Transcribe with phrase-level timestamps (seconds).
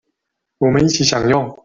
[0.57, 1.55] 我們一起享用